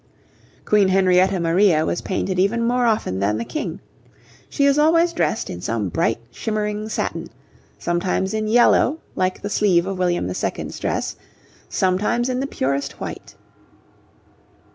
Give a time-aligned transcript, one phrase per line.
[0.65, 3.79] Queen Henrietta Maria was painted even more often than the King.
[4.49, 7.27] She is always dressed in some bright shimmering satin;
[7.77, 11.15] sometimes in yellow, like the sleeve of William II.'s dress,
[11.69, 13.35] sometimes in the purest white.